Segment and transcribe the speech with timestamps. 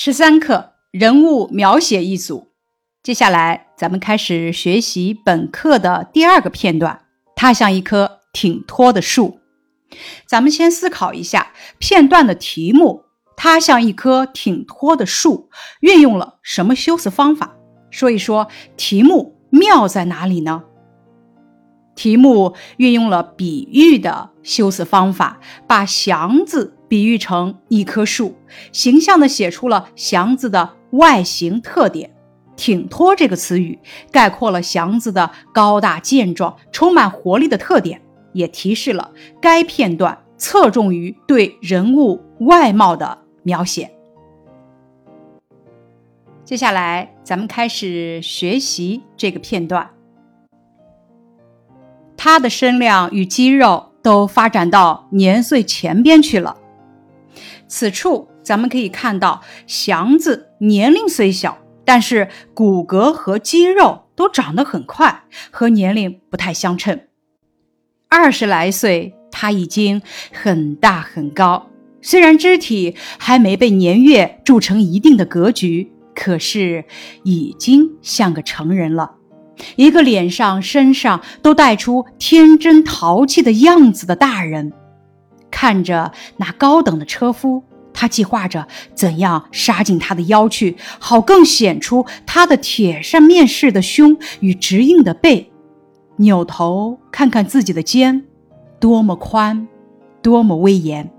[0.00, 2.46] 十三课人物描写一组，
[3.02, 7.00] 接下来咱们开始学习本课的第二个片段。
[7.34, 9.40] 它像一棵挺脱的树。
[10.24, 13.06] 咱们先思考一下片段的题目。
[13.36, 17.56] 它像一棵挺脱的树，运用了什么修辞方法？
[17.90, 18.46] 说一说
[18.76, 20.62] 题目妙在哪里呢？
[21.98, 28.36] 题目运用了比喻的修辞方法，把祥字比喻成一棵树，
[28.70, 32.14] 形象地写出了祥子的外形特点。
[32.54, 33.76] 挺脱这个词语
[34.12, 38.00] 概括了祥子的高大健壮、充满活力的特点，
[38.32, 39.10] 也提示了
[39.40, 43.90] 该片段侧重于对人物外貌的描写。
[46.44, 49.90] 接下来，咱们开始学习这个片段。
[52.18, 56.58] 他的身量与肌肉都发展到年岁前边去了。
[57.68, 67.00] 此处咱们可以看到，祥子年龄虽小，但是骨骼和肌肉都长得很快，和年龄不太相称。
[68.08, 71.68] 二十来岁，他已经很大很高，
[72.00, 76.86] 虽然肢体还没被年月铸成一定的格局，可是
[77.22, 79.17] 已经像个成人了。
[79.76, 84.72] 一个脸上、身上都带出天真淘气的样子的大人，
[85.50, 95.50] 看着那高等的车夫，他计划着怎样杀进他的腰去，好更显出他的铁扇面式的胸与直硬的背。
[96.16, 98.24] 扭头看看自己的肩，
[98.80, 99.68] 多么宽，
[100.20, 101.10] 多么威严。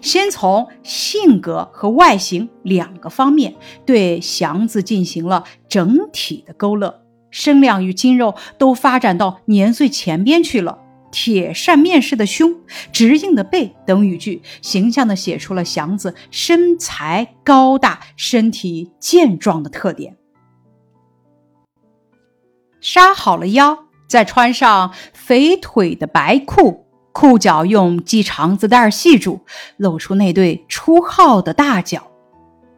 [0.00, 10.78] 先从性格和外形两个方面对祥子进行了整体的勾勒，身量与筋肉都发展到年岁前边去了。
[11.14, 12.56] 铁扇面式的胸、
[12.90, 20.16] 直硬的背等语句，形象地写出了祥子身材高大、身体健壮的特点。
[22.80, 26.86] 杀好了腰，再穿上肥腿的白裤。
[27.12, 29.40] 裤脚用系肠子带系住，
[29.76, 32.10] 露出那对出号的大脚。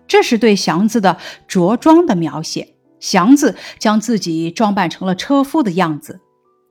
[0.07, 1.17] 这是对祥子的
[1.49, 2.75] 着装的描写。
[3.01, 6.21] 祥子将自己装扮成了车夫的样子。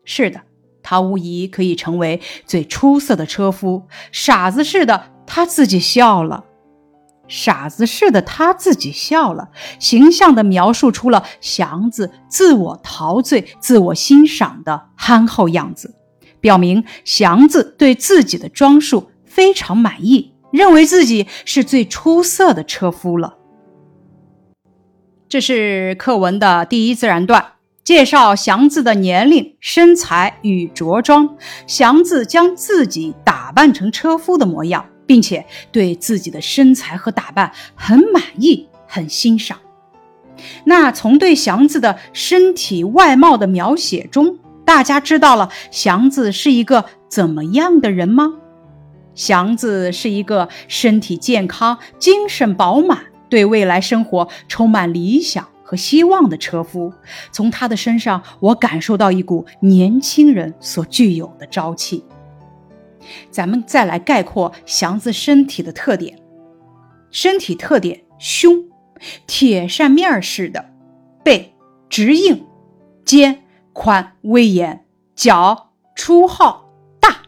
[0.03, 0.41] 是的，
[0.81, 3.83] 他无疑可以成为最出色的车夫。
[4.11, 6.45] 傻子似的，他自己笑了。
[7.27, 15.95] 傻子似的，他自己笑了，形象地描述出了祥子自我陶醉、自我欣赏的憨厚样子。
[16.43, 23.37] 表明祥子对自己的装束非常满意，认为自己是最出色的车夫了。
[25.29, 27.53] 这是课文的第一自然段，
[27.85, 31.37] 介绍祥子的年龄、身材与着装。
[31.65, 39.57] 祥子将自己打扮成车夫的模样，并且对自己的身材和打扮很满意、很欣赏。
[40.65, 44.39] 那从对祥子的身体外貌的描写中。
[44.65, 48.33] 大家知道了祥子是一个怎么样的人吗？
[49.13, 56.91] 祥子是一个身体健康、精神饱满、对未来生活充满理想和希望的车夫。
[57.31, 62.03] 从他的身上，我感受到一股年轻人所具有的朝气。
[63.29, 66.17] 咱们再来概括祥子身体的特点：
[67.11, 68.63] 身体特点，胸
[69.27, 70.71] 铁扇面式的，
[71.23, 71.53] 背
[71.89, 72.43] 直硬，
[73.05, 73.42] 肩。
[73.73, 74.85] 宽威严，
[75.15, 77.23] 脚粗号大。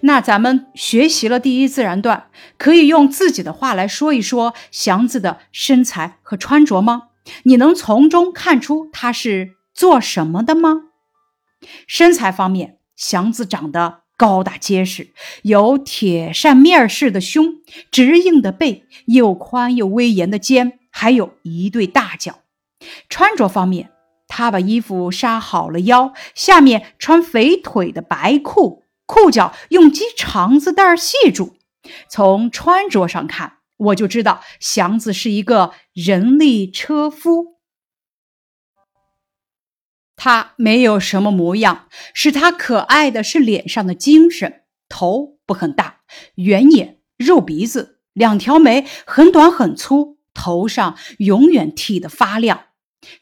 [0.00, 7.08] 那咱们学习了第一自然段，可以用自己的话来说一说祥子的身材和穿着吗？
[7.42, 10.84] 你能从中看出他是做什么的吗？
[11.86, 17.56] 身材方面，祥子长得高大结实，有铁扇面似的胸，
[17.90, 22.40] 直硬的背，又宽又威严的肩，还有一对大脚。
[23.08, 23.90] 穿着方面。
[24.38, 31.56] 他把衣服扎好了腰，下面穿肥腿的白裤，裤脚用鸡肠子带系住。
[32.08, 37.58] 从穿着上看，我就知道祥子是一个人力车夫。
[40.14, 44.62] 他没有什么模样，使他可爱的是脸上的精神。
[44.88, 46.02] 头不很大，
[46.36, 52.66] 圆眼，肉鼻子，两条眉很短很粗，头上永远剃得发亮。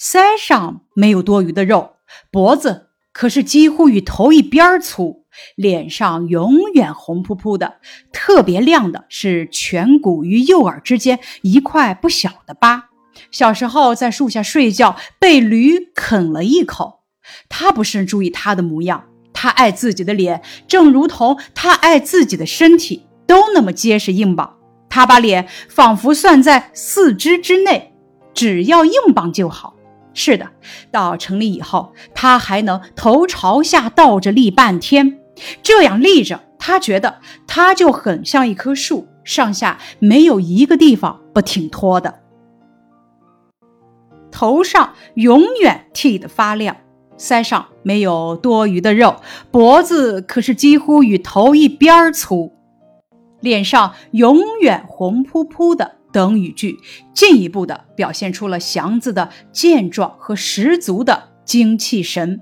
[0.00, 1.96] 腮上没有多余的肉，
[2.30, 5.24] 脖子可是几乎与头一边粗，
[5.54, 7.76] 脸上永远红扑扑的，
[8.12, 12.90] 特别亮的是颧骨与右耳之间一块不小的疤。
[13.30, 17.00] 小时候在树下睡觉，被驴啃了一口。
[17.48, 24.56] 他不甚注意他的模样，他爱自己的脸，正如同他爱自己的身体，都那么结实硬朗。
[24.88, 27.95] 他把脸仿佛算在四肢之内，
[28.36, 29.74] 只要硬邦就好。
[30.14, 30.48] 是的，
[30.92, 35.18] 到城里以后，他还能头朝下倒着立半天，
[35.62, 37.16] 这样立着，他觉得
[37.46, 42.20] 他就很像一棵树，上下没有一个地方不挺脱的，
[44.30, 46.76] 头上永远剃得发亮。
[47.18, 49.16] 腮上没有多余的肉，
[49.50, 52.52] 脖子可是几乎与头一边粗，
[53.40, 55.95] 脸上永远红扑扑的。
[56.16, 56.80] 等语句
[57.12, 62.40] 进一步的表现出了祥子的健壮和十足的精气神。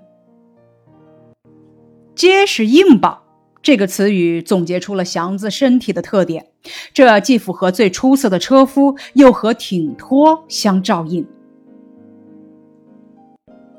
[2.15, 3.23] 结实硬棒
[3.61, 6.53] 这个词语总结出了祥子身体的特点，
[6.93, 11.27] 这既符合最出色的车夫，又和挺脱相照应。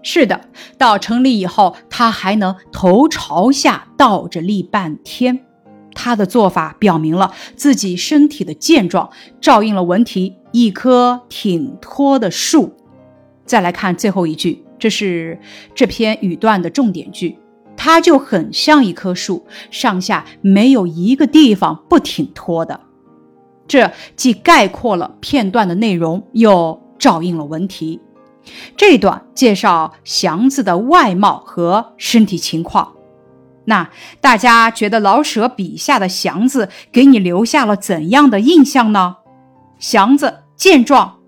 [0.03, 5.45] 是的，到城里以后，他还能头朝下倒着立半天。
[5.95, 9.09] 他的做法表明了自己身体的健壮，
[9.41, 12.75] 照应了文题“一棵挺脱的树”。
[13.45, 15.39] 再来看最后一句，这是
[15.73, 17.37] 这篇语段的重点句，
[17.77, 22.81] 它就很像一棵树，上下没有一个地方不挺脱的。
[23.67, 27.99] 这既概括了片段的内容，又照应了文题。
[28.77, 32.94] 这段介绍祥子的外貌和身体情况，
[33.65, 33.89] 那
[34.21, 39.17] 大家觉得老舍笔下的祥子给你留下了怎样的印象呢？
[39.79, 41.19] 祥子健壮、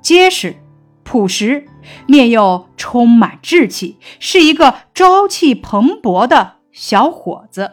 [0.00, 0.56] 结实、
[1.02, 1.66] 朴实，
[2.06, 7.72] 面又充满志气，是一个朝气蓬勃的小伙子。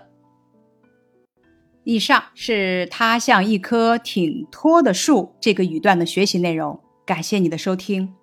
[1.84, 8.14] 以上是他像一棵挺脱的树这个语段的学习内容，感谢你的收听。